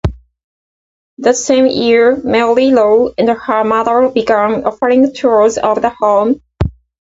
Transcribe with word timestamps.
That 1.19 1.35
same 1.37 1.67
year, 1.67 2.15
Mary 2.23 2.71
Lou 2.71 3.13
and 3.19 3.29
her 3.29 3.63
mother 3.63 4.09
began 4.09 4.65
offering 4.65 5.13
tours 5.13 5.59
of 5.59 5.79
the 5.83 5.91
home. 5.91 6.41